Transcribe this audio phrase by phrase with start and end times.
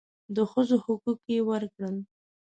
[0.35, 1.95] د ښځو حقوق یې ورکړل.